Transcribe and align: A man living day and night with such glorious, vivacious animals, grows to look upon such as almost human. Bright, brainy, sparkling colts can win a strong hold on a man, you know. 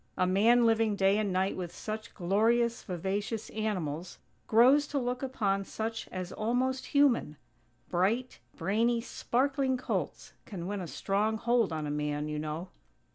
A 0.17 0.25
man 0.25 0.65
living 0.65 0.95
day 0.95 1.19
and 1.19 1.31
night 1.31 1.55
with 1.55 1.75
such 1.75 2.15
glorious, 2.15 2.81
vivacious 2.81 3.51
animals, 3.51 4.17
grows 4.47 4.87
to 4.87 4.97
look 4.97 5.21
upon 5.21 5.63
such 5.63 6.07
as 6.07 6.31
almost 6.31 6.87
human. 6.87 7.37
Bright, 7.87 8.39
brainy, 8.57 9.01
sparkling 9.01 9.77
colts 9.77 10.33
can 10.47 10.65
win 10.65 10.81
a 10.81 10.87
strong 10.87 11.37
hold 11.37 11.71
on 11.71 11.85
a 11.85 11.91
man, 11.91 12.27
you 12.29 12.39
know. 12.39 12.69